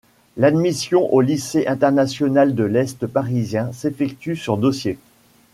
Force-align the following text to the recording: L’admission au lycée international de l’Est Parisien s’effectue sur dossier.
L’admission 0.35 1.13
au 1.13 1.21
lycée 1.21 1.67
international 1.67 2.55
de 2.55 2.63
l’Est 2.63 3.05
Parisien 3.05 3.71
s’effectue 3.71 4.35
sur 4.35 4.57
dossier. 4.57 4.97